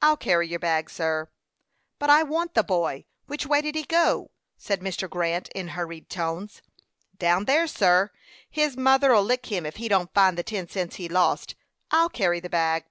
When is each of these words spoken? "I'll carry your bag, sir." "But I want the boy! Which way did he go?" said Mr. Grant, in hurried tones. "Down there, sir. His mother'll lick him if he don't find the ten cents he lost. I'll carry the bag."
"I'll 0.00 0.16
carry 0.16 0.46
your 0.46 0.60
bag, 0.60 0.88
sir." 0.88 1.30
"But 1.98 2.08
I 2.08 2.22
want 2.22 2.54
the 2.54 2.62
boy! 2.62 3.06
Which 3.26 3.44
way 3.44 3.60
did 3.60 3.74
he 3.74 3.82
go?" 3.82 4.30
said 4.56 4.80
Mr. 4.82 5.10
Grant, 5.10 5.48
in 5.48 5.66
hurried 5.74 6.08
tones. 6.08 6.62
"Down 7.18 7.46
there, 7.46 7.66
sir. 7.66 8.12
His 8.48 8.76
mother'll 8.76 9.24
lick 9.24 9.46
him 9.46 9.66
if 9.66 9.78
he 9.78 9.88
don't 9.88 10.14
find 10.14 10.38
the 10.38 10.44
ten 10.44 10.68
cents 10.68 10.94
he 10.94 11.08
lost. 11.08 11.56
I'll 11.90 12.08
carry 12.08 12.38
the 12.38 12.48
bag." 12.48 12.84